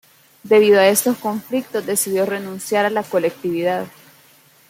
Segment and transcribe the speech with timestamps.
[0.41, 3.85] Debido a estos conflictos decidió renunciar a la colectividad.